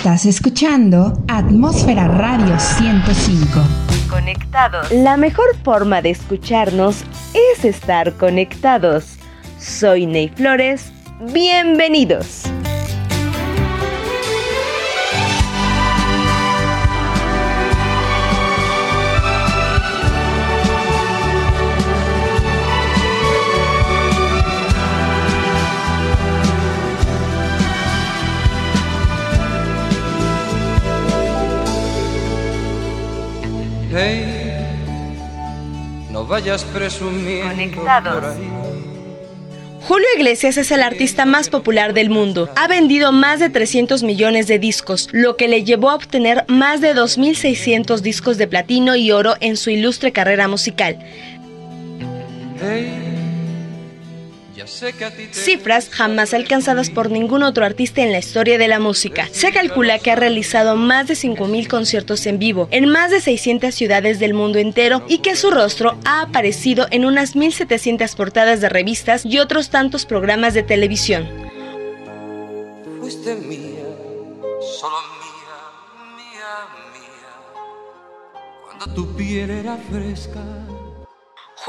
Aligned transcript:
Estás 0.00 0.24
escuchando 0.24 1.12
Atmósfera 1.28 2.08
Radio 2.08 2.58
105. 2.58 3.60
Conectados. 4.08 4.90
La 4.90 5.18
mejor 5.18 5.54
forma 5.62 6.00
de 6.00 6.08
escucharnos 6.08 7.04
es 7.34 7.66
estar 7.66 8.14
conectados. 8.14 9.18
Soy 9.58 10.06
Ney 10.06 10.30
Flores. 10.30 10.90
Bienvenidos. 11.34 12.44
No 36.10 36.24
vayas 36.24 36.64
presumiendo 36.64 37.48
Conectados. 37.48 38.36
Julio 39.82 40.06
Iglesias 40.16 40.56
es 40.58 40.70
el 40.70 40.82
artista 40.82 41.24
más 41.24 41.48
popular 41.48 41.94
del 41.94 42.10
mundo. 42.10 42.48
Ha 42.54 42.68
vendido 42.68 43.10
más 43.10 43.40
de 43.40 43.50
300 43.50 44.04
millones 44.04 44.46
de 44.46 44.60
discos, 44.60 45.08
lo 45.10 45.36
que 45.36 45.48
le 45.48 45.64
llevó 45.64 45.90
a 45.90 45.96
obtener 45.96 46.44
más 46.46 46.80
de 46.80 46.94
2.600 46.94 47.98
discos 48.00 48.38
de 48.38 48.46
platino 48.46 48.94
y 48.94 49.10
oro 49.10 49.34
en 49.40 49.56
su 49.56 49.70
ilustre 49.70 50.12
carrera 50.12 50.46
musical. 50.46 50.98
Cifras 54.66 55.88
jamás 55.90 56.34
alcanzadas 56.34 56.90
por 56.90 57.10
ningún 57.10 57.42
otro 57.42 57.64
artista 57.64 58.02
en 58.02 58.12
la 58.12 58.18
historia 58.18 58.58
de 58.58 58.68
la 58.68 58.78
música. 58.78 59.28
Se 59.32 59.52
calcula 59.52 59.98
que 59.98 60.10
ha 60.10 60.16
realizado 60.16 60.76
más 60.76 61.08
de 61.08 61.14
5.000 61.14 61.68
conciertos 61.68 62.26
en 62.26 62.38
vivo 62.38 62.68
en 62.70 62.88
más 62.88 63.10
de 63.10 63.20
600 63.20 63.74
ciudades 63.74 64.18
del 64.18 64.34
mundo 64.34 64.58
entero 64.58 65.02
y 65.08 65.18
que 65.18 65.36
su 65.36 65.50
rostro 65.50 65.98
ha 66.04 66.22
aparecido 66.22 66.86
en 66.90 67.04
unas 67.04 67.36
1.700 67.36 68.14
portadas 68.16 68.60
de 68.60 68.68
revistas 68.68 69.24
y 69.24 69.38
otros 69.38 69.70
tantos 69.70 70.06
programas 70.06 70.54
de 70.54 70.62
televisión. 70.62 71.28
Fuiste 73.00 73.34
mía, 73.36 73.86
solo 74.78 74.96
mía, 75.20 75.58
mía, 76.16 76.52
mía. 76.92 77.32
Cuando 78.66 78.94
tu 78.94 79.16
piel 79.16 79.50
era 79.50 79.76
fresca 79.90 80.42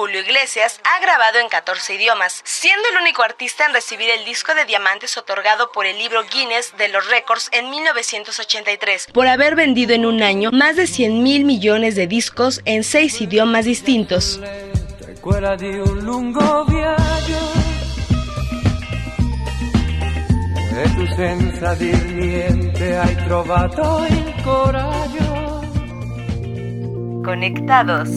Julio 0.02 0.22
Iglesias 0.22 0.82
ha 0.84 1.00
grabado 1.00 1.38
en 1.38 1.48
14 1.48 1.94
idiomas, 1.94 2.42
siendo 2.44 2.90
el 2.90 3.04
único 3.04 3.22
artista 3.22 3.68
en 3.68 3.74
recibir 3.74 4.10
el 4.10 4.26
disco 4.26 4.56
de 4.56 4.66
diamantes 4.66 5.16
otorgado 5.16 5.72
por 5.72 5.86
el 5.86 5.96
libro 6.00 6.24
Guinness 6.24 6.76
de 6.76 6.88
los 6.88 7.08
Récords 7.08 7.50
en 7.52 7.70
1983, 7.70 9.10
por 9.14 9.28
haber 9.28 9.54
vendido 9.54 9.94
en 9.94 10.08
un 10.08 10.24
año 10.24 10.50
más 10.52 10.76
de 10.76 10.88
100 10.88 11.22
mil 11.22 11.46
millones 11.46 11.94
de 11.94 12.08
discos 12.08 12.62
en 12.66 12.84
seis 12.84 13.22
idiomas 13.22 13.66
distintos. 13.66 14.40
Conectados 27.24 28.10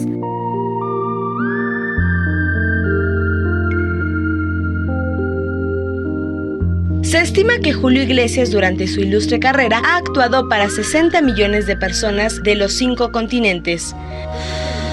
Se 7.15 7.21
estima 7.21 7.59
que 7.63 7.71
Julio 7.71 8.03
Iglesias 8.03 8.51
durante 8.51 8.87
su 8.87 8.99
ilustre 8.99 9.39
carrera 9.39 9.81
ha 9.85 9.95
actuado 9.95 10.49
para 10.49 10.69
60 10.69 11.21
millones 11.21 11.65
de 11.65 11.77
personas 11.77 12.43
de 12.43 12.55
los 12.55 12.73
cinco 12.73 13.09
continentes. 13.13 13.95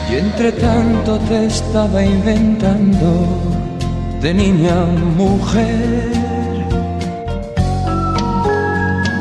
Y 0.08 0.18
entre 0.18 0.52
tanto 0.52 1.18
te 1.28 1.46
estaba 1.46 2.04
inventando 2.04 3.26
de 4.20 4.34
niña 4.34 4.84
mujer. 5.16 6.12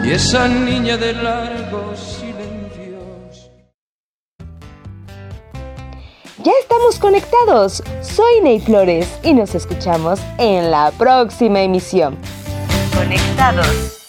Y 0.06 0.12
esa 0.12 0.47
niña 0.47 0.95
de 0.95 1.13
largos 1.13 2.19
silencios. 2.19 3.50
Ya 6.44 6.51
estamos 6.62 7.00
conectados. 7.00 7.81
Soy 8.03 8.41
Ney 8.44 8.59
Flores 8.59 9.07
y 9.23 9.33
nos 9.33 9.56
escuchamos 9.56 10.19
en 10.38 10.69
la 10.69 10.91
próxima 11.00 11.63
emisión 11.63 12.16
conectados. 12.91 14.00